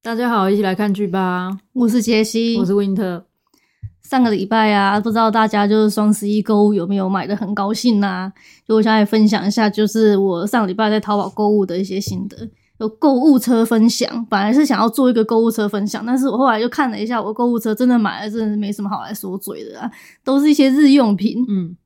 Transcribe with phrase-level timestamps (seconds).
[0.00, 1.58] 大家好，一起来看剧吧！
[1.72, 3.26] 我是杰西，我是温特。
[4.00, 8.32] 上个礼拜啊，不知道大家就是双十一购物有没有买的很高兴啊？
[8.66, 12.48] 就我想来分享一下，就是我上礼拜在淘宝购物的一些心得，
[12.78, 14.24] 有购物车分享。
[14.26, 19.90] 本来是想要做一个购物车分享，但是我后来就看了一下，我购物车真的买了，真的没什么好来说嘴的啊，
[20.22, 21.44] 都是一些日用品。
[21.48, 21.76] 嗯。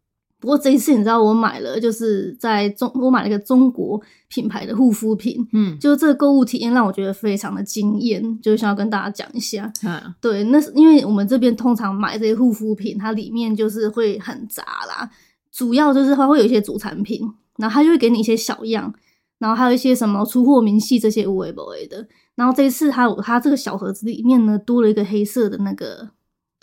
[0.43, 9.73] 不过这一次你知道我买了，就是在中我买了一个中国品牌的护肤品，嗯，就这个购物体验让我觉得非常的惊艳，就是想要跟大家讲一下。
[9.85, 15.09] 嗯，对，那是因为我们这边通常买这些护肤品，它里面就是会很杂啦，
[15.53, 17.21] 主要就是它会有一些主产品，
[17.59, 18.93] 然后它就会给你一些小样，
[19.39, 22.05] 然后还有一些什么出货明细这些无为不为的。
[22.35, 26.09] 然后这一次它有它这个小盒子里面呢多了一个黑色的那个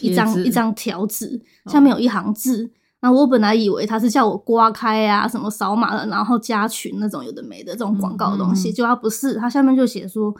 [0.01, 2.65] 一张一张条纸，下面有一行字。
[2.65, 2.69] 哦
[3.01, 10.35] 那我本来以为他是叫我刮开啊，什么扫码的，然后加群那种有的没的这种广告的东西，就他不是，他下面就写说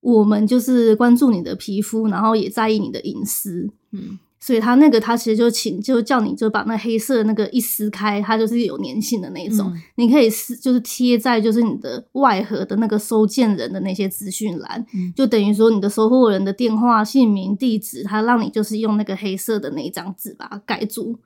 [0.00, 21.20] 我们就是关注你的皮肤，然后也在意你的隐私，嗯，所以他那个他其实就请就叫你就把那黑色的那个一撕开，它就是有粘性的那种，嗯、你可以撕就是贴在就是你的外盒的那个收件人的那些资讯栏，嗯、就等于说你的收货人的电话、姓名、地址，他让你就是用那个黑色的那一张纸把它盖住。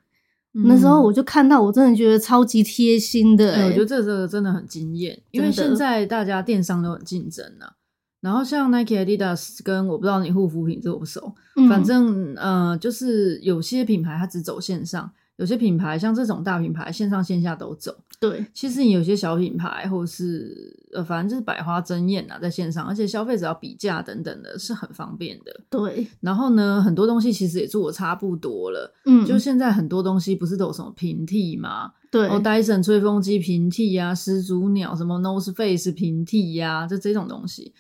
[0.62, 3.66] 那时候我就看到，我真的觉得超级贴心的、欸嗯。
[3.66, 7.72] 我觉得这个真的很惊艳，因为现在大家电商都很竞争啊。
[8.20, 15.10] 然后像 Nike、Adidas 跟我不知道你护肤品熟不熟，嗯、反正呃，就是有些品牌它只走线上。
[15.36, 17.92] 有些品牌像这种大品牌，线上线下都走。
[18.28, 25.61] 对，其实你有些小品牌，或是呃，反正就是百花争艳啊，在线上，而且消费者要比价等等的，是很方便的。
[25.69, 28.94] 对，然后呢，很多东西其实也做的差不多了。
[29.05, 31.92] 嗯，就现在很多东西不是都有什么平替吗？
[32.11, 37.75] 对，哦，戴森吹风机平替啊，始祖鸟什么 Nose Face 平替呀，就这种东西。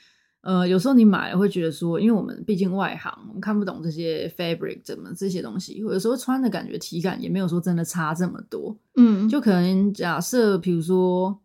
[0.44, 8.76] 呃，有时候你买了会觉得说，因为我们毕竟外行，我们看不懂这些 fabric 怎么这些东西，有时候穿的感觉体感也没有说真的差这么多。
[8.96, 11.40] 嗯，就可能假设，比如说，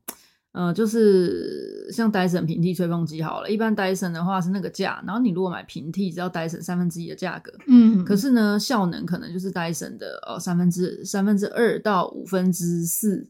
[0.52, 7.54] 呃，就是像戴森平替吹风机好了，一般戴森的话是那个价，然后你如果买平替，只要戴森三分之一的价格。
[7.68, 13.26] 嗯，可是呢，效能可能就是戴森的呃三分之三分之二到五分之四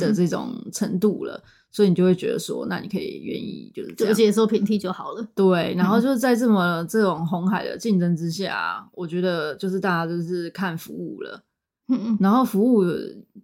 [0.00, 1.40] 的这种程度了。
[1.72, 5.26] 所以你就会觉得说，那你可以愿意就是这样接受平替就好了。
[5.34, 11.42] 对，然后就是在这么这种红海的竞争之下，我觉得就是大家就是看服务了。
[11.88, 12.18] 嗯嗯。
[12.20, 12.84] 然后服务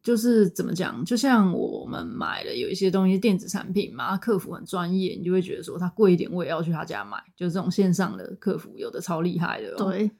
[0.02, 7.16] 就是怎么讲，就像我们买的有一些东西电子产品嘛，客服很专业，你就会觉得说他贵一点我也要去他家买。
[7.34, 10.10] 就是这种线上的客服有的超厉害的，对，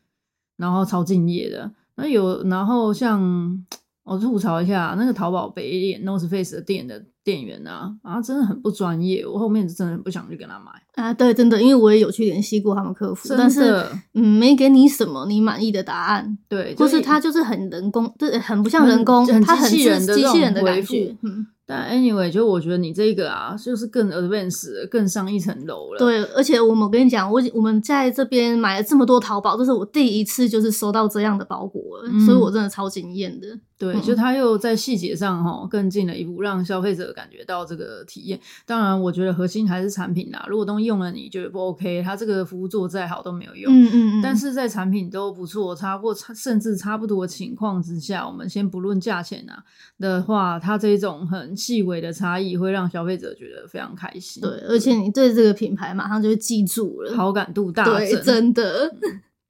[0.57, 1.71] 然后超敬业的。
[1.95, 3.67] 那有然后像
[4.05, 7.05] 我吐槽一下那个淘宝北脸 NorthFace 的店的。
[7.29, 9.27] 店员啊，啊，真的很不专业。
[9.27, 11.13] 我后面真的很不想去跟他买啊。
[11.13, 13.85] 对，真的，因为我也有去联系过他们客服，但是
[14.15, 16.39] 嗯，没给你什么你满意的答案。
[16.49, 21.15] 对，就是他就是很人工，对，很不像人工，很他很机器人的机器人的感觉。
[21.21, 21.47] 嗯。
[21.71, 25.99] 但 anyway，就我觉得你这个啊，就是更 advanced，更上一层楼了。
[25.99, 33.47] 对，而且我们跟你讲，我我们在这边买了这么多淘宝，这是我第一次就是收到这样的包裹了，嗯、所以我真的超惊艳的。
[33.77, 38.41] 对，就他又在细节上哈更进了一步，让消费者感觉到这个体验。
[38.67, 40.45] 当然，我觉得核心还是产品啦。
[40.49, 43.73] 如果东西用了你觉得不 OK，他这个服务做再好都没有用。
[43.73, 44.21] 嗯嗯嗯。
[44.21, 49.63] 但是在产品都不错，差或差甚至差不多的情况之下，我们先不论价钱啊
[50.01, 54.41] 的话，它这种很细微的差异会让消费者觉得非常开心。
[54.41, 57.99] 对，而且你对这个品牌马上就会记住了，好感度大增。
[57.99, 58.95] 对，真的。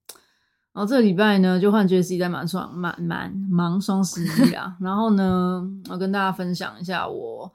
[0.72, 4.74] 然后这个礼拜呢，就换 Jessie 在忙双忙忙忙双十一啊。
[4.80, 7.52] 然后呢，我跟大家分享一下我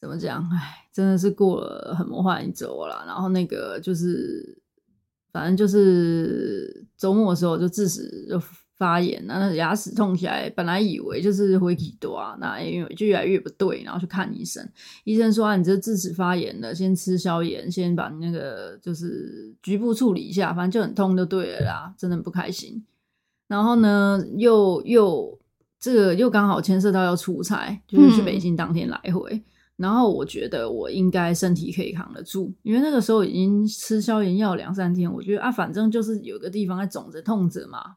[0.00, 3.04] 怎么讲，哎，真的是过了很魔幻一周啦。
[3.06, 4.60] 然后那个就是，
[5.32, 8.38] 反正就是周末的时候就自始就。
[8.78, 14.66] 发炎，那牙齿痛起来，本来以为就是会几多啊，那因为就越来越不对，然后去看医生，
[15.04, 22.84] 医生说啊，你这智齿发炎了，先吃消炎，先把那个就是局部处理一下，反正就很痛就对了啦，真的很不开心。
[23.46, 25.38] 然后呢，又又
[25.78, 29.44] 这个又刚好牵涉到要出差，就是去北京当天来回，嗯、
[29.76, 37.96] 然后我觉得我应该身体可以扛得住，因为那个时候已经吃消炎药两三天，我觉得啊，反正就是有个地方在肿着痛着嘛。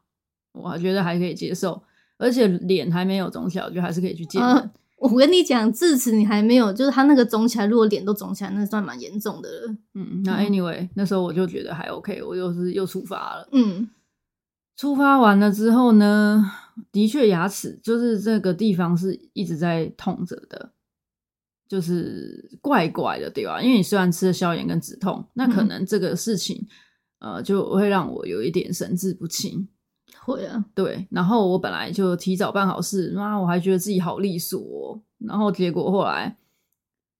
[0.56, 1.80] 我觉得还可以接受，
[2.18, 4.70] 而且脸还没有肿起来，我觉得还是可以去见、呃。
[4.96, 9.76] 我跟你讲，智齿你还没有，就是他那个肿起来，如果脸都肿起来，那算蛮严重的了。
[9.94, 13.48] 嗯，那 anyway，、嗯、那时候我就觉得还 OK，我又是又出发了。
[13.52, 13.88] 嗯，
[14.76, 16.50] 出发完了之后呢，
[16.90, 20.72] 的确牙齿就是这个地方是一直在痛着的。
[21.68, 23.60] 就是怪怪的，对吧？
[23.60, 26.64] 因为你虽然吃了消炎跟止痛，那可能这个事情，
[27.18, 29.68] 嗯、呃，就会让我有一点神志不清。
[30.26, 31.06] 会啊，对。
[31.10, 35.00] 然后我本来就提早办好事，妈，我还觉得自己好利索哦。
[35.18, 36.36] 然后结果后来，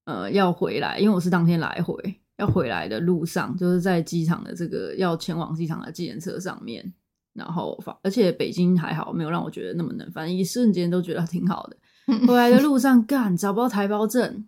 [0.06, 1.94] 呃，要回来，因为我是当天来回，
[2.38, 6.92] 要回来的路上，就是在机场的这个要前往机场的计程车上面，
[7.32, 11.76] 然后发，而且北京还好，没有让我觉得那么冷，反正一瞬间都觉得挺好的。
[12.26, 14.44] 回来的路上，干找不到台胞证，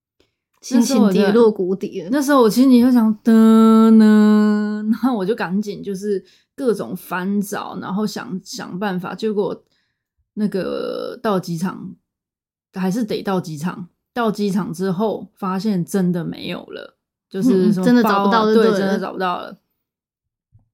[0.60, 2.08] 心情跌落谷底了。
[2.10, 6.22] 那时候我心里就想的呢，然后我就赶紧就是
[6.58, 9.14] 各种翻找，然后想想办法。
[9.14, 9.64] 结果
[10.34, 11.94] 那个到机场
[12.74, 13.88] 还是得到机场。
[14.14, 16.96] 到机场之后，发现真的没有了，
[17.30, 19.56] 就是说、嗯、真的找不到，对，真的找不到了。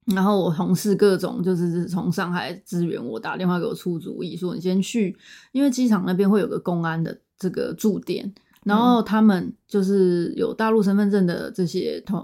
[0.07, 5.15] 然后我同事各种就是从上海支援我，打电话给我出主意，说你先去，
[5.53, 8.33] 因为机场那边会有个公安的这个驻点，
[8.63, 12.23] 然后他们就是有大陆身份证的这些同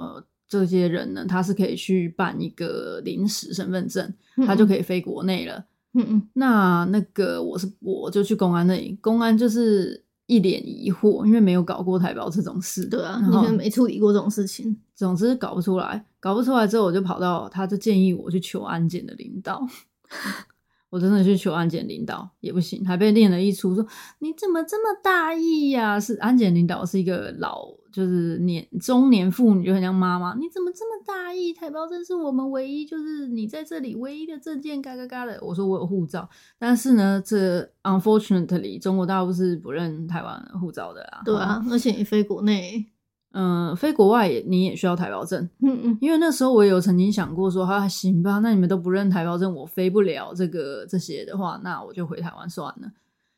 [0.50, 4.12] 这些人呢，他是可以去办一个临时身份证，
[4.46, 5.64] 他就可以飞国内了。
[5.94, 10.04] 嗯嗯，那那个我是我就去公安那里，公安就是。
[10.30, 12.86] 一脸疑惑，因为没有搞过台胞这种事。
[12.86, 14.76] 对啊，完全没处理过这种事情。
[14.94, 19.60] 总之搞不出来，搞不出来之后，我就跑到，他就建议我去求安检的领导。
[20.90, 23.86] 我真的去求安检领导也不行，还被念了一出，说
[24.18, 26.00] 你怎么这么大意呀、啊？
[26.00, 30.34] 是安检领导是一个老，就是年中年妇女，就很像妈妈。
[30.34, 31.52] 你怎么这么大意？
[31.52, 35.38] 台胞证是我们唯一，就是你在这里唯一的证件，嘎嘎嘎的。
[35.40, 36.28] 我说我有护照，
[36.58, 41.22] 但是呢，这 unfortunately 中国大陆是不认台湾护照的啊。
[41.24, 42.84] 对啊，而且你飞国内。
[43.32, 52.90] 嗯，飞国外也你也需要台胞证，嗯嗯，因为那时候我也有曾经想过说，哈，行吧，那你们都不认台胞证，我飞不了这个这些的话，那我就回台湾算了。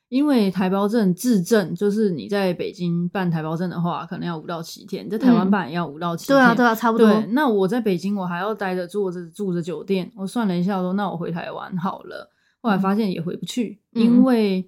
[0.08, 7.06] 因为台胞证自证，就是你在北京办台胞证的话，可能要五到七天，在台湾办也要五到七天，嗯，对啊，对啊，差不多。
[7.06, 12.30] 对，那我在北京，我还要待着坐着住着酒店，我算了一下说，那我回台湾好了。
[12.60, 14.66] 后来发现也回不去，嗯，因为。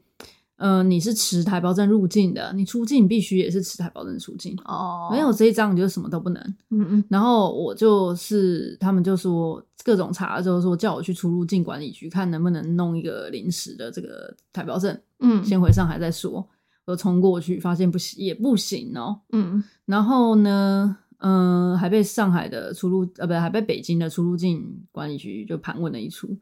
[0.64, 5.10] 嗯、呃，你是持台胞证入境的，你出境必须也是持台胞证出境哦。
[5.10, 6.42] 没有这一张，你就什么都不能。
[6.70, 7.04] 嗯嗯。
[7.10, 14.98] 然后我就是，他们就说各种查了之后说叫我去出入境管理局看能不能弄一个临时的这个台胞证。
[15.20, 15.44] 嗯。
[15.44, 16.48] 先回上海再说。
[16.86, 19.20] 我冲过去，发现不行，也不行哦。
[19.32, 19.62] 嗯。
[19.84, 26.34] 然后呢，嗯、呃，还被上海的出入呃，不对，还被北京的出入境管理局就盘问了一出。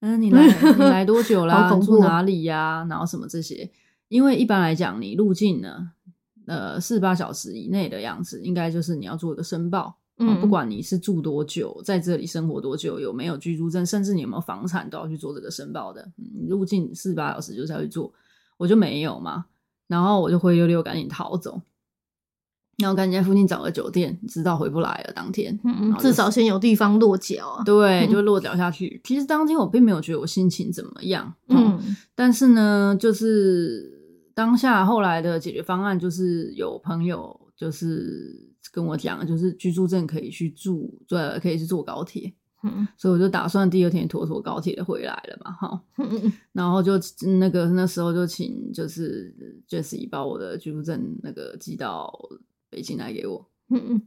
[0.00, 1.54] 嗯，你来你来多久 啦？
[1.54, 1.78] 啊？
[1.80, 2.58] 住哪里呀？
[2.82, 2.86] 啊？
[2.88, 3.70] 然后什么这些？
[4.08, 5.90] 因为一般来讲，你入境呢，
[6.46, 9.96] 呃，四十八小时以内的样子，应该就是你要做一个申报。
[10.22, 16.02] 嗯，不管你是住多久，在这里生活多久，有没有居住证，甚至你有没有房产，都要去做这个申报的。
[16.18, 18.12] 嗯，你入境四十八小时就是要去做，
[18.58, 19.46] 我就没有嘛，
[19.86, 21.60] 然后我就灰溜溜赶紧逃走。
[22.80, 25.12] 然后赶紧在附近找个酒店，知道回不来了。
[25.14, 27.64] 当天，嗯，至少先有地方落脚啊。
[27.64, 29.00] 对，就落脚下去。
[29.04, 33.90] 其实当天我并没有觉得我心情怎么样，嗯，嗯，但是呢，就是
[34.34, 42.32] 当下后来的解决方案，就是有朋友就是跟我讲，就是居住证可以去住，对，可以去坐高铁。
[42.62, 45.80] 嗯，所以我就打算第二天妥妥高铁的回来了嘛，哈。
[45.96, 46.92] 嗯，然后就
[47.38, 49.34] 那个那时候就请就是
[49.68, 52.12] Jessie 把我的居住证那个寄到。
[52.70, 54.02] 北京来给我，嗯嗯，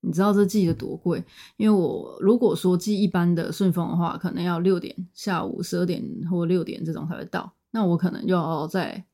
[0.00, 1.24] 你知道这寄的多贵？
[1.56, 9.04] 因为我如果说寄一般的顺丰的话，可能要六点下午十二点或六点这种才会到，那我可能又要在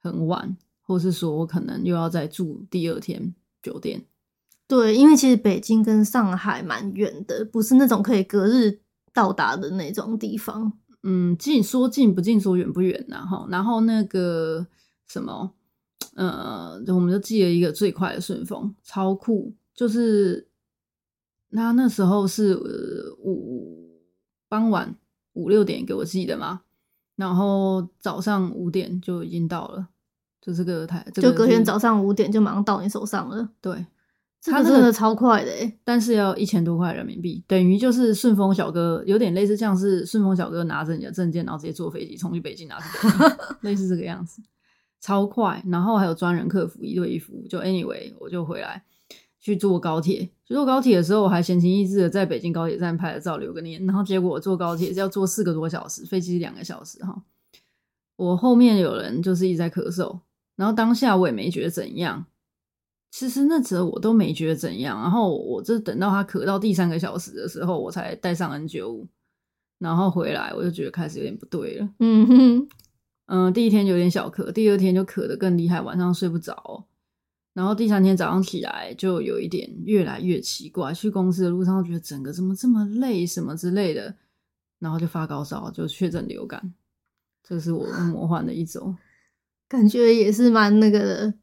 [0.00, 4.04] 很晚，或是说我可能又要再住第二天酒店。
[4.68, 8.80] 对，因为其实北京跟上海蛮远的，不是那种可以隔日
[9.12, 10.72] 到达的那种地方。
[11.02, 14.66] 嗯，近说近不近，说远不远然后，然后那个
[15.06, 15.52] 什么。
[16.14, 19.52] 呃，我们就寄了一个最快的顺丰，超酷。
[19.74, 20.48] 就是
[21.50, 22.56] 那那时候是
[23.18, 24.00] 五
[24.48, 24.96] 傍晚
[25.34, 26.62] 五六点给我寄的嘛，
[27.14, 29.88] 然后早上五点就已经到了，
[30.40, 33.50] 就这个台，这个、就隔天早上五点就马上到你手上了。
[33.60, 33.84] 对，
[34.42, 35.50] 他真的超快的，
[35.84, 42.78] 但是要一千多块人民币，等于就是顺丰小哥有点类似，像是顺丰小哥拿着你的证件，然后直接坐飞机冲去北京拿，
[43.60, 44.40] 类似这个样子。
[45.00, 47.46] 超快，然后还有专人客服一对一服务。
[47.48, 48.82] 就 anyway，我就回来
[49.38, 50.28] 去坐高铁。
[50.44, 53.84] 去坐高铁的时候，我还闲情逸致的在北京高铁站拍了照留个念。
[53.86, 57.22] 然后结果我坐高铁是要坐四个多小时，飞机两个小时哈。
[58.16, 60.20] 我后面有人就是一直在咳嗽，
[60.56, 62.24] 然后当下我也没觉得怎样。
[63.10, 65.00] 其实那时候我都没觉得怎样。
[65.00, 69.06] 然后我就等到他咳到第三个小时的时候，我才戴上 N95，
[69.78, 71.88] 然后回来我就觉得开始有点不对了。
[71.98, 72.68] 嗯哼。
[73.26, 76.86] 嗯，第一天有点小咳，第二天就咳得更厉害，晚上睡不着。
[77.52, 84.14] 然后第三天早上起来就有一点越来越奇怪，去公司的路上觉得整个怎么这么累，什么之类的，
[84.78, 86.74] 然后就发高烧，就确诊流感。
[87.42, 88.94] 这是我魔幻的一周，
[89.68, 91.34] 感觉也是蛮那个的。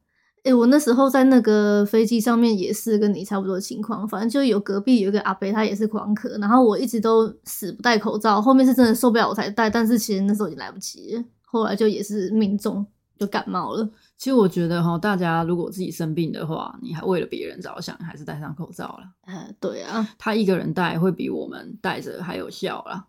[0.43, 11.23] 哎、欸，我那时候在那个飞机上面也是跟你差不多的情况，反正就有隔壁有一个阿伯，他也是狂咳，然后我一直都死不戴口罩，后面是真的受不了我才戴，但是其实那时候已经来不及了，
[11.53, 12.83] 后来就也是命中
[13.19, 13.87] 就感冒了。
[14.17, 19.03] 其实我觉得哈，大家如果自己生病的话，你还为了别人着想，还是戴上口罩了。
[19.27, 23.05] 呃，对啊，他一个人戴会比我们戴着还有效啦。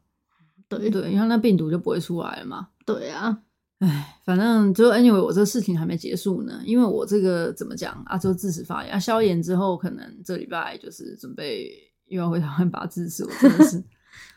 [0.68, 2.68] 对对，因为那病毒就不会出来了嘛。
[2.84, 3.38] 对啊。
[3.80, 6.60] 唉，反正就 anyway，我这个事情还没结束呢。
[6.64, 11.72] 因为我这个怎么讲啊，就智齿发炎啊，消炎之后，可能这礼拜就是准备
[12.06, 13.24] 又要回台湾拔智齿。
[13.24, 13.82] 我真的是，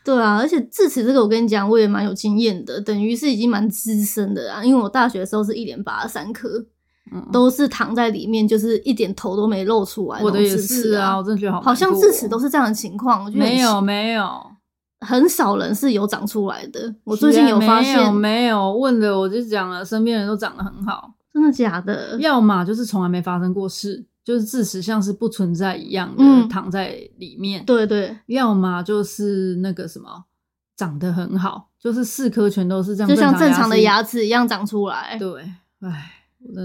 [0.04, 4.64] 对啊，而且智齿这个，我跟你讲，我也蛮有经验的，等于是已经蛮资深的啦。
[4.64, 6.48] 因为我大学的时候是一连拔了三颗，
[7.12, 10.22] 嗯，都是躺在里面，就是一点头都没露出来。
[10.22, 13.24] 我的也是啊，我真的觉得好，好像智齿都是这样的情况。
[13.24, 14.26] 我觉得没有没有。
[15.00, 16.92] 很少人是有长出来的。
[17.04, 22.18] 我最近有发现，没有问的，我就讲了，身边人都长得很好，真的假的？
[22.18, 27.64] 要么就是从来没发生过事，就是智齿像是不存在一样的、嗯、躺在里面。
[27.64, 30.26] 对对，要么就是那个什么
[30.76, 35.16] 长得很好，就是四颗全都是这样，就像正常的牙齿一样长出来。
[35.18, 35.42] 对，
[35.80, 36.12] 唉，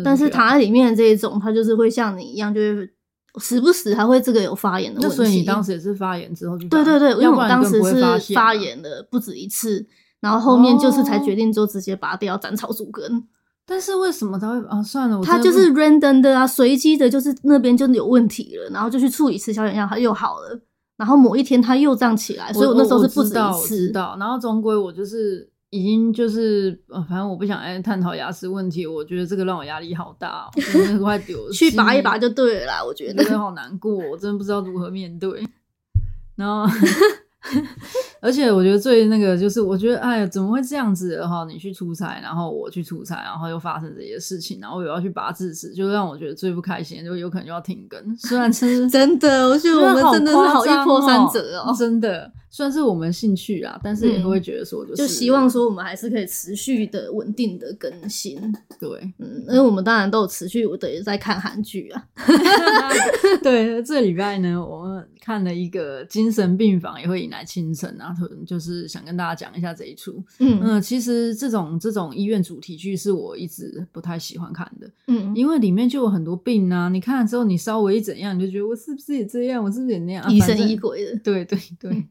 [0.03, 2.93] 但是躺在里面的这一种，它就是会像你一样，就是。
[3.39, 9.83] 时不时还会这个有发炎的问题，所以你当时也是发炎之后就对对对，因为我当时是发炎了不止一次，
[10.19, 13.23] 然后后面就是才决定就直接拔掉斩草除根。
[13.65, 14.81] 但是为什么他会啊？
[14.83, 20.59] 算了，他就是 random 的啊，随机的，就是那边就有问题了，然后就去处理吃消炎药，他又好了，
[20.97, 23.39] 然后某一天他又胀起来，所以我那时候是不止一次。
[23.39, 25.49] 我知道，然后终归我就是。
[25.75, 32.83] 已经就是呃，反正我不想来探讨牙齿问题，我觉得这个让我压力好大， 我真的快丢去拔一拔就对了啦。
[32.85, 35.43] 我觉得真的好难过，我真的不知道如何面对。
[36.37, 36.71] 然后。
[38.23, 41.45] 而且我觉得最那个就是，我觉得哎呀，怎么会这样子哈？
[41.45, 48.01] 你去出差，然后我去出差，然后又发生这些事情，然后我又要去拔智齿，就让我觉得最不开心，就有可能就要停更。
[48.15, 52.31] 虽然是 真的，我觉得我们真的是好一波三折哦，真的。
[52.49, 58.39] 虽然是我们兴趣啊，但是也会觉得说，就是、嗯，就希望说我们还是可以持续的、稳定的更新。
[58.79, 58.87] 对，
[59.17, 62.03] 嗯，因为我们当然都有持续我等于在看韩剧啊。
[63.41, 68.12] 对，这礼拜呢，我们看了一个精神病房也会迎来清晨啊，
[68.45, 70.23] 就是想跟大家讲一下这一出。
[70.39, 74.89] 嗯嗯，其实这种这种医院主题剧是我一直不太喜欢看的。
[75.07, 81.17] 嗯，因为里面就有很多病啊，你看了之后，你稍微一怎样，你就觉得我是不是也这样，我是不是也那样，疑神疑鬼的。
[81.19, 81.91] 对对对。
[81.91, 82.07] 对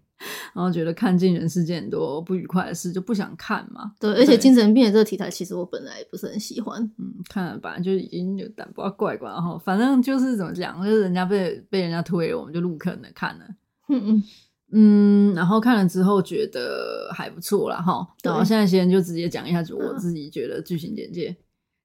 [0.54, 3.92] 然后觉得看尽人世间很多不愉快的事，就不想看嘛。
[3.98, 6.80] 对，而且精神病的这个题材，其实我本来也不是很喜欢。
[6.96, 13.44] 嗯，看了本来就已经有点不怪怪，然后反正就是怎么讲，就是人家被被人家推了，我们就入坑了看了。
[13.88, 14.22] 嗯嗯
[14.72, 18.06] 嗯，然后看了之后觉得还不错啦哈。
[18.22, 21.36] 然后现在先就直接讲一下，就我自己觉得剧情简介。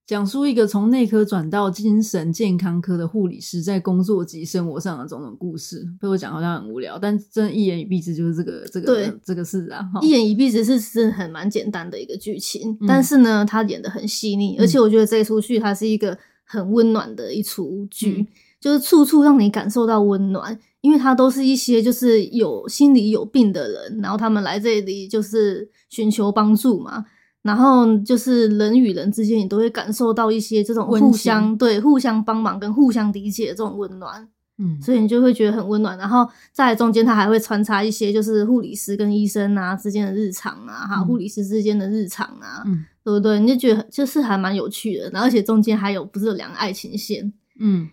[0.06, 9.86] 讲述一个从内科转到精神健康科的护理师在工作及生活上的种种故事，被我讲好像很无聊，但真一言以蔽之就是这个这个对这个事啊。
[10.02, 18.28] 一言以蔽之是是很蛮简单的一个剧情，嗯、但是呢，他演的很细腻，而且我觉得这一出剧它是一个很温暖的一出剧，嗯、
[18.62, 27.06] 就是处处让你感受到温暖，因为他都是一些就是有心理有病的人，然后他们来这里就是寻求帮助嘛。
[27.44, 35.98] 然后就是人与人之间，你都会感受到一些这种互相对、互相帮忙跟互相理解的这种温暖，嗯，所以你就会觉得很温暖。
[35.98, 43.40] 然后在中间，他还会穿插一些就是护理师跟医生啊之间的日常啊，哈、嗯，护理师之间的日常啊，嗯，对不对？
[43.40, 45.10] 你就觉得就是还蛮有趣的。
[45.12, 47.32] 然后而且中间还有不是有两个爱情线，
[47.62, 47.88] 嗯，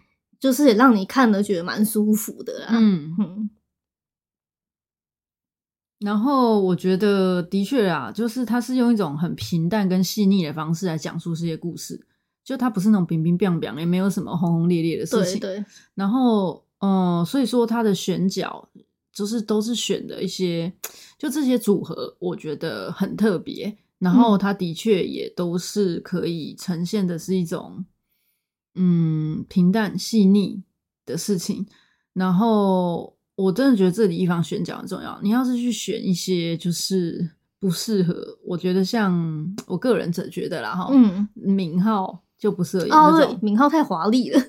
[0.44, 3.16] 就是也让你看了觉得蛮舒服的啦，嗯。
[3.16, 3.50] 哼
[6.00, 11.98] 然后我觉得的确啊，就是他是用一种很平淡跟细腻的方式来讲述这些故事，
[12.44, 15.40] 就他不是那种冰冰冰冰，也没有什么轰轰烈烈的事情。
[15.40, 15.64] 对对。
[15.94, 18.68] 然后，嗯、呃，所以说他的选角
[19.14, 20.70] 就是都是选的一些，
[21.16, 23.74] 就这些组合，我觉得很特别。
[23.98, 27.82] 然后他的确也都是可以呈现的是一种，
[28.74, 30.62] 嗯，平淡细腻
[31.06, 31.66] 的事情。
[32.12, 33.12] 然后。
[33.36, 35.18] 我真的觉得这里地方选角很重要。
[35.20, 37.28] 你要是去选一些就是
[37.58, 38.14] 不适合，
[38.44, 39.12] 我觉得像
[39.66, 44.40] 我个人只觉得啦哈，嗯，名号就不适合演那种，哦、敏浩太华丽了。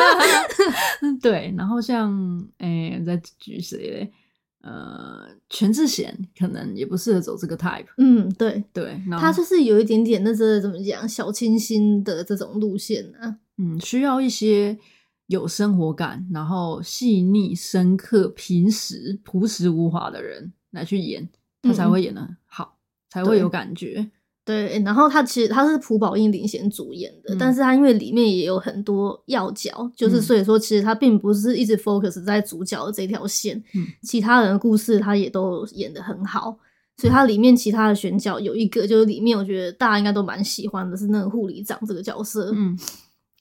[1.20, 2.10] 对，然后像
[2.56, 4.12] 诶，再举谁嘞？
[4.62, 7.86] 呃，全智贤可能也不适合走这个 type。
[7.96, 13.38] 嗯，对对，他就是有一点点那这怎么讲小清新的这种路线啊。
[13.56, 14.78] 嗯，需要一些
[15.26, 21.28] 有生活感，然后细腻、深刻、平实、朴实无华的人来去演，
[21.62, 24.10] 他才会演的好，嗯、才会有感觉。
[24.44, 36.56] 对，然后他其实他是朴宝英领衔主演的，嗯、但是他因为里面也有很多要角，就是所以说其实他并不是一直 focus 在主角的这条线，嗯、其他人的故事他也都演得很好，
[36.96, 42.76] 所以他里面其他的选角有一个就是里面我觉得大家应该都蛮喜欢的是那个护理长这个角色，嗯。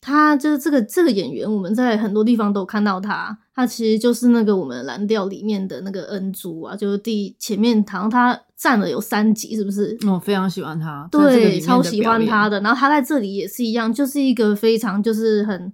[0.01, 3.37] 他就是这个这个演员，我们在很多地方都看到他。
[3.53, 9.97] 他其实就是那个我们蓝调里面的那个恩珠啊，就是第前面好像他占了有三集，是不是？
[10.07, 12.61] 我、哦、非常喜欢他，对，超喜欢他的。
[12.61, 15.73] 然后他在这里也是一样，就是一个非常就是很。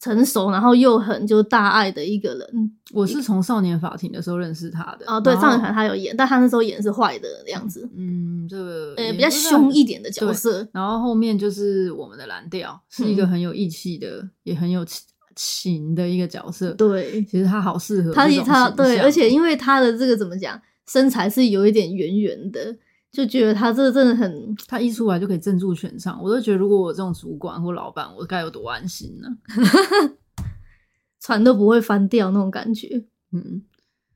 [0.00, 2.72] 成熟，然后又很就大爱的一个人。
[2.92, 5.04] 我是从少年法庭的时候认识他的。
[5.06, 7.88] 哦，对，少年法庭他有演，但他那时候演是坏的样子。
[7.96, 10.66] 嗯，这个呃比较凶一点的角色。
[10.72, 14.86] 然后后面就是我们的蓝调，是一个很有义气的，嗯、也很有
[15.34, 16.70] 情的一个角色。
[16.72, 22.76] 对，其实他好适合他他对，而且因为他的这个怎么讲，身材是有一点圆圆的。
[23.10, 26.22] 就觉得他这个真的很，他一出来就可以镇住全场。
[26.22, 29.28] 我都觉得，如果我这种主管或老板，我该有多安心呢？
[31.20, 33.04] 船都不会翻掉那种感觉。
[33.32, 33.62] 嗯，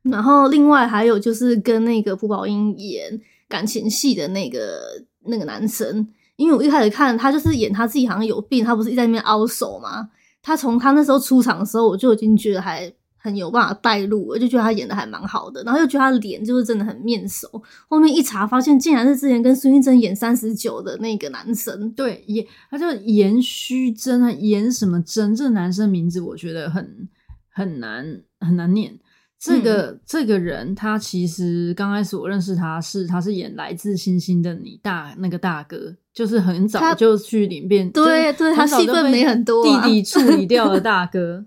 [0.03, 4.81] 然后另外还有就是跟那个朴宝英演感情戏的那个
[5.25, 6.07] 那个男生，
[6.37, 10.11] 因为我一开始看他就是演他自己好像有病，他不是一直在那边凹手吗？
[10.43, 12.93] 他从他那时候出场的时候，我就已经觉得还。
[13.23, 17.49] 很有办法带入，我就觉得他演的还蛮好的，然后又觉得他脸就是真的很面熟。
[17.89, 21.89] 后面一查，发现竟然是之前跟孙艺珍演三十九的那个男生。
[21.93, 25.37] 对，演他叫严虚真，啊，严什么真？
[25.37, 27.09] 这个男生名字我觉得很
[27.49, 28.99] 很难很难念。
[29.39, 41.45] 这个、嗯、这个人，他其实刚开始我认识他是他是演《来自星星的你》大那个大哥，就是很早就去里面，对对，他戏份没很多，弟弟处理掉了大哥。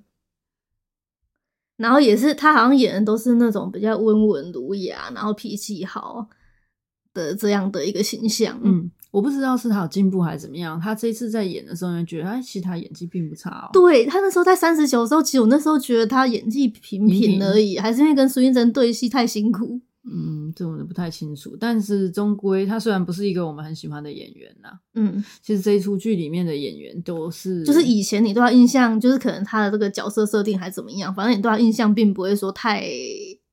[1.78, 6.28] 然后也是他好像演的都是那种比较温文儒雅，然后脾气好
[7.14, 8.60] 的这样的一个形象。
[8.64, 10.80] 嗯，我不知道是他有进步还是怎么样。
[10.80, 13.70] 他这次在演的时候，就觉得哎，其实他演技并不差哦。
[13.74, 19.82] 对，他那时候在三十九的时候，其实我那时候觉得他演技平平而已，平平还是因为跟苏运珍对戏太辛苦。
[20.08, 32.86] 嗯，这我不太清楚，但是终归他虽然不是一个我们很喜欢的演员呐，嗯，其实这一出剧里面的演员都是，就是以前你对他印象，就是可能他的这个角色设定还怎么样，反正你对他印象并不会说太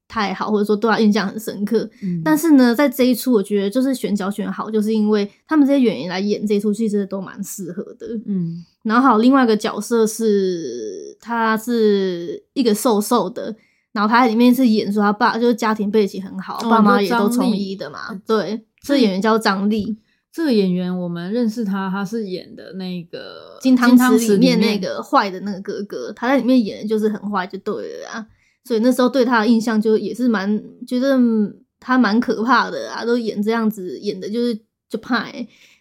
[0.06, 1.88] 太好，或者说对他印象很深刻。
[2.02, 8.06] 嗯，但是呢，在这一出，我觉得就是选角选好，就是因为他们这些演员来演这一出戏，真的都蛮适合的。
[8.26, 13.56] 嗯，然后还有另外一个角色是，他是一个瘦瘦的。
[13.92, 18.20] 然后他在里面是演说他爸就是家庭背景很好，哦、爸妈也都从医的嘛。
[18.26, 19.98] 对，这个演员叫张力。
[20.32, 28.26] 这个演员我们认识他，他是演的那个《金汤匙》里面那个坏的那个哥哥，他在里面演的就是很坏，就对了啊。
[28.64, 31.18] 所以那时候对他的印象就也是蛮觉得
[31.78, 35.26] 他蛮可怕的啊，都演这样子演的就是就怕。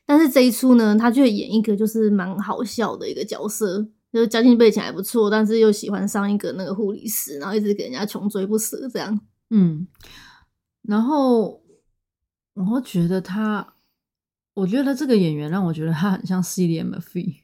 [0.05, 3.87] 但是这一出呢，他却演一个就是蛮好笑的一个角色。
[4.11, 9.19] 就是家境背景还不错，但是又喜欢上一个那个护理师，然后一直给人家穷追不舍这样。
[9.49, 9.87] 嗯，
[10.81, 11.61] 然后
[12.53, 13.75] 我会觉得他，
[14.53, 17.35] 我觉得这个演员让我觉得他很像 Murphy，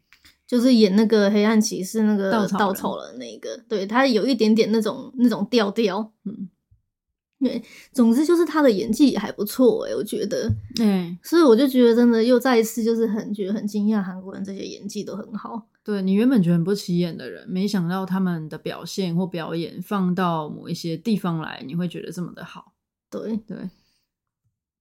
[0.45, 6.11] 就是演那个黑暗骑士那个稻草人那个，对，他有一点点那种那种调调。
[6.25, 6.49] 嗯。
[7.39, 7.61] 对，
[7.93, 10.51] 总之就是他的演技也还不错诶，我觉得，
[10.81, 15.67] 嗯，所以我就觉得真的又再一次就是很觉得很惊讶，韩国人这些演技都很好。
[15.87, 22.73] 对，你原本觉得很不起眼的人，没想到他们的表现或表演放到某一些地方来，你会觉得这么的好。
[23.09, 23.57] 对对。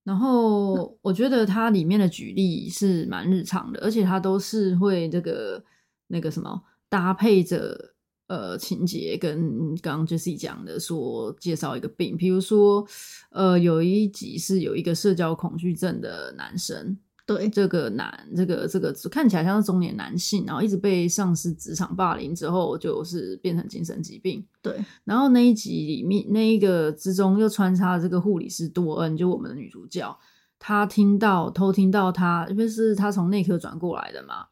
[0.02, 5.64] 然后我觉得它里面的举例是蛮日常的，而且它都是会这个
[6.08, 7.92] 那个什么搭配着。
[8.28, 12.84] 呃，情节跟刚刚 Jessie 讲的说介绍一个病，比如说，
[13.30, 24.76] 呃，有一集是有一个社交恐惧症的男生，对，这个男，这个这个看起来像是中年男性，然后一直被上司职场霸凌之后，就是变成精神疾病，对。
[25.02, 30.16] 然后那一集里面那一个之中又穿插了这个护理师多恩，就我们的女主角，
[30.60, 34.46] 她听到偷听到她，因为是她从内科转过来的嘛。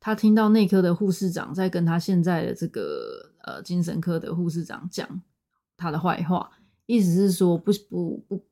[0.00, 5.06] 她听到内科的护士长在跟她现在的这个呃精神科的护士长讲
[5.76, 6.50] 她的坏话，
[6.86, 8.44] 意思是说不不不不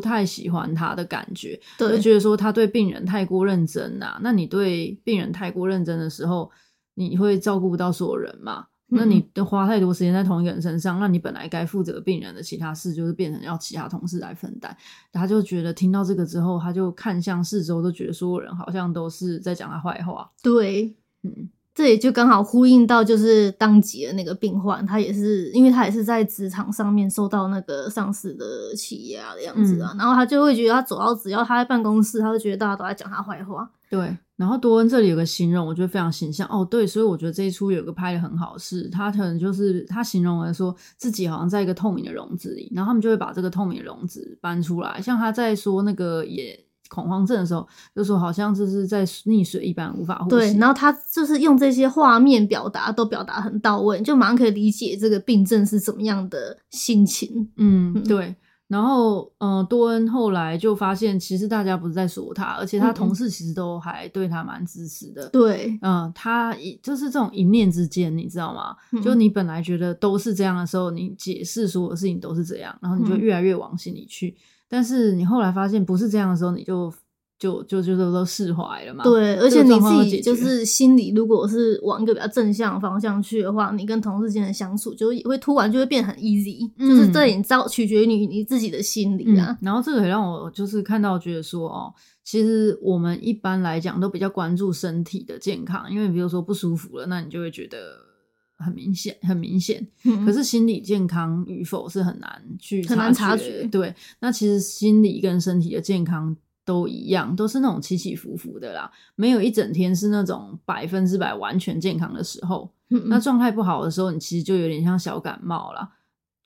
[0.00, 4.20] 太喜欢他的感觉，就，觉得说他对病人太过认真呐、啊。
[4.22, 6.50] 那你对病人太过认真的时候，
[6.94, 8.66] 你会照顾不到所有人嘛？
[8.88, 14.76] 那你都花太多时间在同一个人身上，那你本来该负责病人的其他事，就是变成要其他同事来分担。
[15.12, 20.30] 他就觉得听到这个之后，他就看向四周，都觉得所有人好像都是在讲他坏话。
[20.40, 20.94] 对，
[21.24, 33.70] 嗯，这也就刚好呼应到，就是当即的那个病患，他也是，因为他也是在职场上面受到那个上司的欺压的样子啊，嗯、然后他就会觉得，他走到只要他在办公室，他就觉得大家都在讲他坏话。
[33.90, 36.64] 对，然后多恩这里有个形容，我觉得非常形象哦。
[36.64, 46.58] 对，所以我觉得这一出有个拍的很好，是他可能就是他形容了说自己好像在一个透明的笼子里，然后他们就会把这个透明的笼子搬出来，像他在说那个也。
[46.88, 50.30] 恐慌症的时候，就说好像就是在溺水一般，无法呼吸。
[50.30, 57.50] 对，然后他就是用这些画面表达，都表达很到位，就马上可以理解这个病症是怎么样的心情。
[57.56, 58.34] 嗯，嗯对。
[58.68, 65.28] 然后，嗯、呃，多恩后来就发现，其实大家不是在说他，而且他同事其实都还对他蛮支持的。
[65.28, 68.74] 对，嗯，他一就是这种一念之间，你知道吗？
[68.90, 74.30] 嗯、就你本来觉得都是这样的时候，你解释所有事情都是这样，然后你就越来越往心里去。
[74.30, 76.92] 嗯但是你后来发现不是这样的时候，你就
[77.38, 79.04] 就就就都都释怀了嘛。
[79.04, 89.58] 对，而且你自己就是心里如果是往一个比较正向的方向去的话，你跟同事间的相处就会突然就会变很 easy，、嗯、就是这也照取决于你你自己的心理啊、嗯。
[89.60, 91.92] 然后这个也让我就是看到觉得说哦，
[92.24, 98.05] 其实我们一般来讲都比较关注身体的健康，因为比如说不舒服了，那你就会觉得。
[98.58, 99.86] 很明显，很明显。
[100.04, 103.64] 嗯、可是心理健康与否是很难去很难察觉。
[103.64, 112.70] 对，那其实心理跟身体的健康都一样，都是那种起起伏伏的啦，没有一整天是那种百分之百完全健康的时候。
[112.90, 115.90] 嗯、那状态不好的时候，你其实就有点像小感冒啦。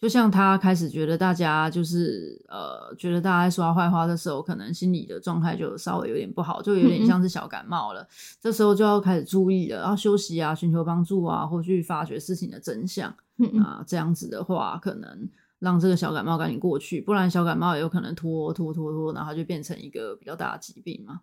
[0.01, 8.01] 就像他开始觉得大家就是呃，觉得大家在说他坏话的时候，可能心理的状态就稍微有点不好，就有点像是小感冒了。
[8.01, 8.09] 嗯、
[8.41, 13.85] 这时候就要开始注意了，要休息啊，寻求帮助啊，或去发掘事情的真相、嗯、啊。
[13.87, 21.21] 这样子的话，可能让这个小感冒赶紧过去，不然小感冒也有可能拖拖拖拖，然后就变成一个比较大的疾病嘛。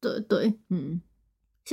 [0.00, 1.00] 对对，嗯。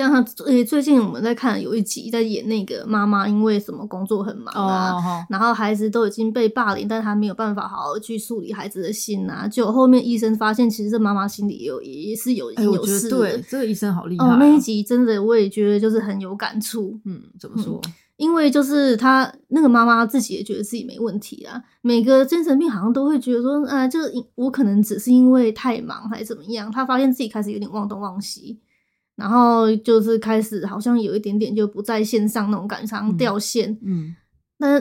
[0.04, 5.24] 像最近我们在看有一集，在演那个妈妈，因为什么工作很忙啊，oh, oh, oh.
[5.30, 9.48] 然后孩子都已经被霸凌，但他没有办法好好去梳理孩子的心啊。
[9.48, 13.18] 就后面医生发现，其实这妈妈心里也有也是有、欸、有事的。
[13.18, 14.34] 对，这个医生好厉害、啊。
[14.34, 17.00] 哦，那一集真的我也觉得就是很有感触。
[17.06, 17.80] 嗯，怎么说？
[17.86, 21.64] 嗯、因为就是他那个妈妈自己也觉得自己没问题啊。
[21.82, 24.00] 每个精神病好像都会觉得说，啊，就
[24.36, 26.70] 我可能只是因为太忙还是怎么样。
[26.70, 28.60] 他发现自己开始有点忘东忘西。
[29.16, 33.78] 然后就是开始，好像有一点点就不在线上那种感觉，上掉线。
[33.82, 34.16] 嗯。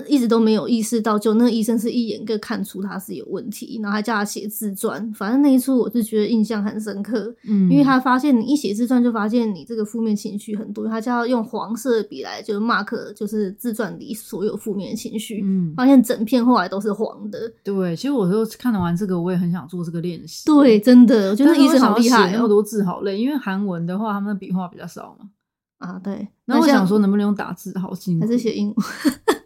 [0.07, 5.13] 一直都没有意识到，就那个医生是一眼就看出他是有问题，然后还叫他写自传。
[5.13, 17.53] 反正那一出我是觉得印象很深刻，嗯，因为他发现你一写自传就发现你这个负面情绪很多，他叫他用黄色笔来就是 mark，就是自传里所有负面情绪，嗯，发现整片后来都是黄的。
[17.63, 20.45] 对，其实我说看完这个，我也很想做这个练习。
[20.47, 25.31] 对，真的，我觉得那医生好厉害，写那么多字好累，因为韩文的话，他们的笔画比较少嘛。
[25.79, 26.27] 啊，对。
[26.47, 27.77] 那我想说，能不能用打字？
[27.79, 28.77] 好辛苦，还是写英文？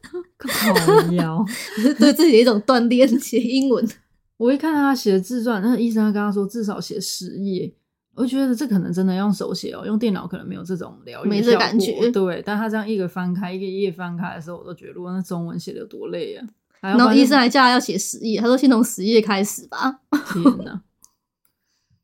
[0.39, 1.45] 好妖，
[1.99, 3.09] 对自己的一种锻炼。
[3.21, 3.87] 写英文，
[4.39, 7.73] 我一看他写的自传，那个医生他跟他说至少写十页，
[8.15, 12.11] 我觉得这可能真的用手写哦，用电脑可能没有这种疗愈，没这感觉。
[12.11, 16.47] 对，但他这样一个翻开一个页翻开的时候，我都觉得，如果那中文写的多累啊！
[16.81, 20.01] 然后医生还叫他要写十页，他说先从十页开始吧。
[20.33, 20.83] 天哪！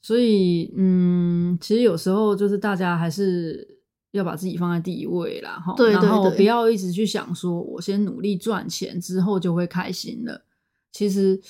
[0.02, 3.73] 所以，嗯，其实有时候就是大家还是。
[4.18, 10.44] 要把自己放在第一位啦，哈，然后不要一直去想说，我先努力赚钱之后就会开心了。
[10.92, 11.40] 其实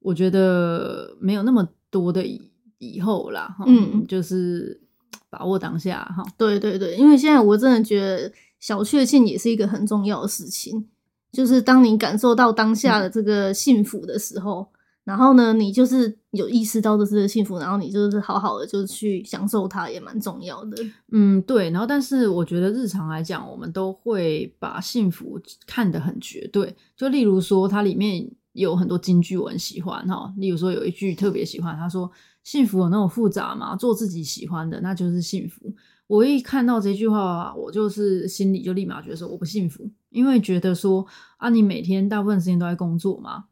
[0.00, 4.80] 我觉得没有那么多的以以后啦，嗯，就是
[5.28, 6.24] 把握当下，哈。
[6.38, 10.86] 对对对，因为现在我真的觉得小确幸也是一个很重要的事情，
[11.30, 14.66] 就是当你感受到当下的这个幸福的时候。
[15.06, 20.84] 然后呢，你就是有意识到这是幸福，然后你就是好好的就去享受它，也蛮重要的。
[21.12, 21.70] 嗯，对。
[21.70, 26.74] 然后，但是我觉得日常来讲，我们都会把幸福看得很绝对。
[26.96, 30.34] 就例如说，它里面有很多金句，我很喜欢哈。
[30.38, 32.10] 例如说，有一句特别喜欢，他说
[32.42, 33.76] ：“幸福有那么复杂吗？
[33.76, 35.72] 做自己喜欢的，那就是幸福。”
[36.08, 43.44] 我一看到这句话，我就是心里就立马觉得说我不幸福，因为觉得说啊，你每天大部分时间都在工作嘛。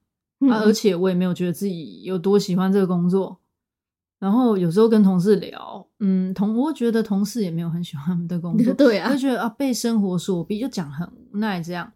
[0.51, 3.39] 啊，而且我也没有觉得自己有多喜欢这个工作，
[4.19, 11.93] 然后有时候跟同事聊，嗯，同我觉得同事也没有很喜欢他们的工作， 对啊，就觉得啊被生活所逼，就讲很无奈这样。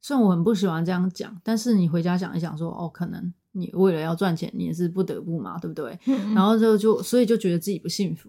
[0.00, 5.98] 虽然我很不喜欢这样讲，但是你回家想一想说，说哦，可能你为了要赚钱，你也是不得不嘛，对不对？
[6.06, 8.28] 嗯、然后就就所以就觉得自己不幸福。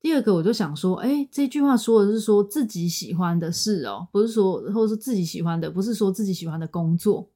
[0.00, 7.28] 第二个，我就想说，哎，这句话说的是说自己喜欢的事哦，不是说或者是自己喜欢的，不是说自己喜欢的工作。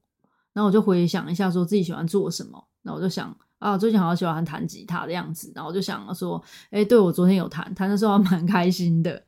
[0.57, 2.59] 然后我就回想一下，说自己喜欢做什么。
[2.81, 5.51] 那我就想啊，最近好像喜欢弹吉他的样子。
[5.53, 9.21] 然后我就想说，哎，对，我昨天有弹，弹的时候还蛮开心的。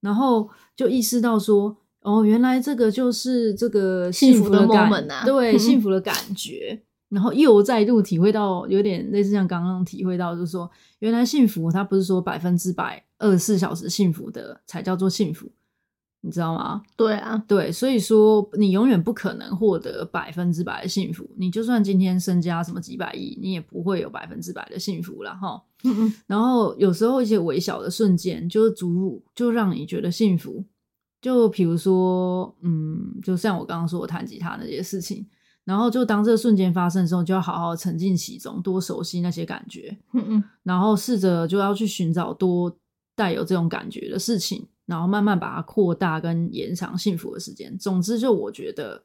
[0.00, 4.90] 然后就意识到说，哦，原来这个就是这个幸福的感
[5.26, 6.82] 对，幸 福的感觉。
[7.10, 15.46] 然后又再度体会到，有点类似像刚刚体会到，就是说，原来幸福它不是说百分之百二十四小时幸福的才叫做幸福，
[16.22, 16.82] 你知道吗？
[16.96, 25.62] 对啊，对，所以说你永远不可能获得百分之百的幸福，你就算今天身家什么几百亿，你也不会有百分之百的幸福了哈。
[25.84, 26.14] 嗯嗯。
[26.26, 30.64] 然后有时候一些微小的瞬间，就足就让你觉得幸福，
[31.22, 35.26] 就比如说，嗯，就像我刚刚说我弹吉他那些事情。
[35.62, 42.74] 然后就当这个瞬间发生的时候，就要好好沉浸其中，多熟悉那些感觉，嗯嗯，然后试着就要去寻找多
[43.14, 47.74] 带有这种感觉的事情，然后慢慢把它扩大跟延长幸福的时间。
[47.78, 49.02] 总之，就我觉得，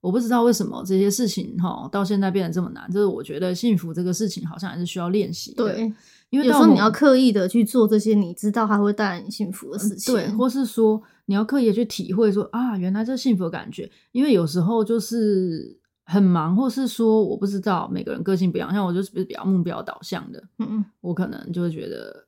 [0.00, 5.64] 我不知道为什么这些事情哈到现在变得这么难，就是我觉得幸福这个事情好像还是需要练习的。
[5.64, 5.92] 对，
[6.30, 15.78] 因为有时候你要刻意的去做这些你知道它会带来你幸福的事情，嗯，对，或是说你要刻意的去体会说啊，原来这幸福的感觉，因为有时候就是。
[16.10, 22.24] 很忙，或是说我不知道，每个人个性不一样，像我就是比较目标导向的，嗯嗯，我可能就会觉得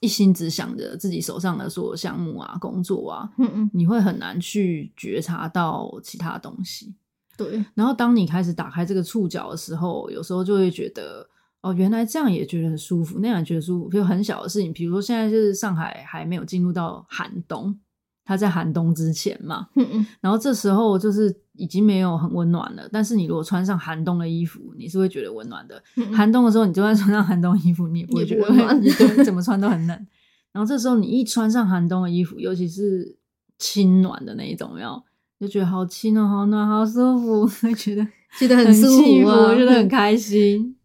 [0.00, 6.94] 一心只想着自己手上的所有项目啊、工作啊，嗯嗯，你会很难去觉察到其他东西。
[7.36, 11.28] 对，然后当你开始打开这个触角的时候，有时候就会觉得
[11.60, 13.88] 哦，原来这样也觉得很舒服，那样也觉得舒服。
[13.88, 17.78] 比如很小的事情，比如说现在就是上海还没有进入到寒冬。
[18.26, 22.86] 它在寒冬之前嘛，嗯嗯，然后这时候就是已经没有很温暖了。
[22.92, 25.82] 但是你如果穿上寒冬的衣服，你是会觉得温暖的。
[25.96, 28.90] 嗯嗯，寒冬的时候，你就算穿上寒冬衣服，你也不会觉得温暖，你
[29.24, 30.06] 怎么穿都很冷。
[30.52, 33.16] 然后这时候你一穿上寒冬的衣服，尤其是
[33.58, 35.02] 轻暖的那一种，有没有？
[35.38, 38.06] 就觉得好轻哦，好暖，好舒服， 会觉得
[38.38, 38.86] 觉得很舒
[39.22, 40.75] 服，啊，觉得很开心。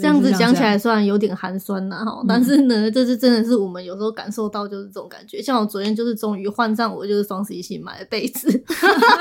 [0.00, 5.42] 这样子讲起来，虽然有点寒酸呐，哈， 但是呢，这是真的是我们有时候感受到就是这种感觉。
[5.42, 8.48] 像我昨天就是终于换上我就是双十一新买的被子，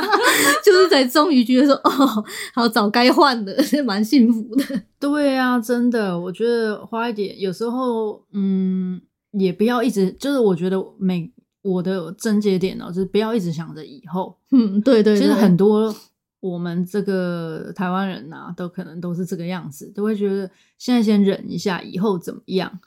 [0.63, 2.23] 就是才终于觉得说哦，
[2.55, 4.63] 好早该换的，是蛮幸福的。
[4.97, 11.29] 对啊，真的，我觉得花一点，有时候嗯，也不要一直就是我觉得每
[11.63, 14.37] 我的症结点哦，就是不要一直想着以后。
[14.51, 15.93] 嗯，对对，对，其实很多。
[16.41, 22.79] 我们这个台湾人呐、都可能都是这个样子，都会觉得现在先忍一下，以后怎么样？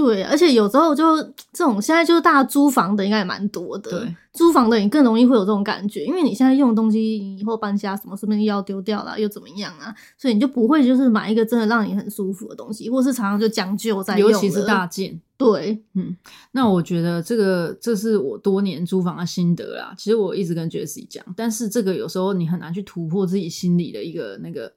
[0.00, 3.90] 对，而且有时候就这种，现在就是大家租房的应该也蛮多的。
[3.90, 9.94] 对，租房的你更容易会有这种感觉，因为你现在用的东西，你以后搬家什么，是不是要丢掉了，又怎么样啊？
[10.16, 14.30] 所以你就不会就是买一个真的让你很舒服的东西，或是常常就将就在用。
[14.30, 15.20] 尤其是大件。
[15.36, 16.16] 对，嗯，
[16.52, 19.94] 那我觉得这个这是我多年租房的心得啦。
[19.98, 24.72] 其实我一直跟 Jessie 讲，但是这个有时候你很难去突破自己心里的一个那个。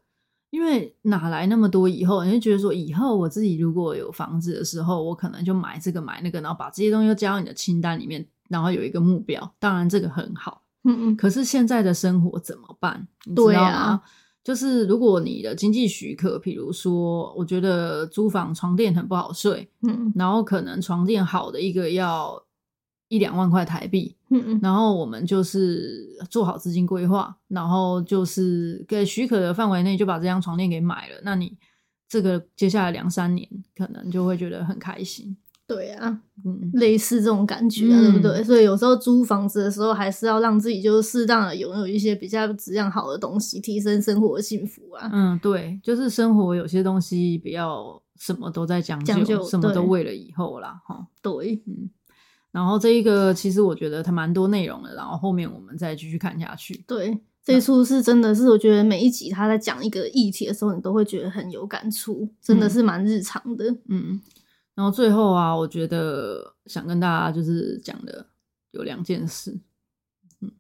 [0.54, 2.24] 因为哪来那么多以后？
[2.24, 9.52] 你就觉得说，以后我自己如果有房子的时候，我可能就买这个买那个，然后把这些东西都加到你的清单里面，然后有一个目标。
[9.58, 11.16] 当然这个很好，嗯嗯。
[11.16, 13.08] 可是现在的生活怎么办？
[13.26, 13.52] 你知道吗？
[13.52, 14.02] 对啊，
[14.44, 22.40] 就是如果你的经济许可，比如说，我觉得租房床垫很不好睡，嗯，然后可能床垫好的一个要。
[23.14, 31.22] 一两万块台币，嗯嗯，然后我们就是做好资金规划，然后就是给许可的范围内就把这张床垫给买了。
[31.24, 31.56] 那你
[32.10, 33.48] 这个接下来两三年
[33.78, 35.38] 可能就会觉得很开心。
[35.68, 38.32] 对啊，嗯，类似这种感觉啊，对不对？
[38.32, 45.08] 嗯，所以有时候租房子的时候，还是要让自己就是适当的拥有一些比较质量好的东西，提升生活的幸福啊。
[45.14, 51.06] 嗯，对，就是生活有些东西不要什么都在将就，将就，什么都为了以后啦，哈。
[51.22, 51.92] 对，嗯。
[52.54, 56.84] 然后这一个其实我觉得它蛮多内容的，然后后面我们再继续看下去。
[56.88, 63.76] 对，这一出是真的是我觉得每一集他在讲一个议题的时候，你都会觉得很有感触，真的是蛮日常的。
[63.90, 64.22] 嗯，
[64.76, 68.28] 然后最后啊，我觉得想跟大家就是讲的
[68.70, 69.60] 有两件事。
[70.40, 70.52] 嗯，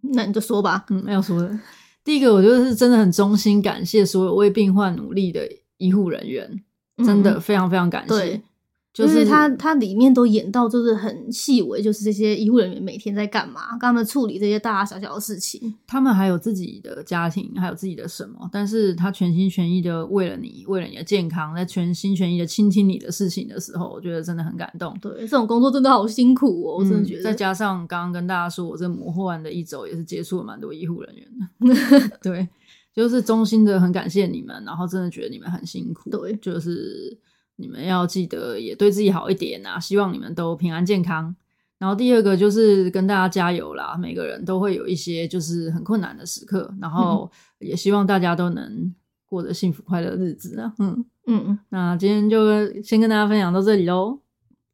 [0.00, 0.86] 那你就说吧。
[0.88, 1.60] 嗯，要说的
[2.02, 6.64] 第一个，我觉得是真的很衷心感谢所有为病患努力的医护人员，
[7.04, 8.42] 真的非常非常感谢。
[8.90, 15.72] 就是他，他里面都演到，就是很细微，就是这些医护人员每天在干嘛，跟他们处理这些大大小小的事情。
[15.86, 24.92] 他们还有自己的家庭，还有自己的什么，但是他全心全意的为了你，为了你的健康，在全心全意的倾听你的事情的时候，我觉得真的很感动。
[25.00, 27.20] 对，这种工作真的好辛苦哦，我真的觉得。
[27.20, 32.18] 嗯、再加上刚刚跟大家说，我这模糊完的一周也是接触了蛮多医护人员的。
[32.20, 32.48] 对，
[32.92, 36.10] 就是衷心的很感谢你们，然后真的觉得你们很辛苦。
[36.10, 37.16] 对，就是。
[37.60, 39.78] 你们要记得也对自己好一点啊！
[39.80, 41.34] 希望你们都平安健康。
[41.76, 48.94] 然后第二个就是跟大家加油啦，每个人都会有一些就是很困难的时刻，然后也希望大家都能
[49.26, 50.72] 过着幸福快乐的日子啊！
[50.78, 54.20] 嗯嗯嗯，那今天就先跟大家分享到这里喽。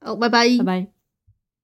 [0.00, 0.93] 哦，拜拜，拜拜。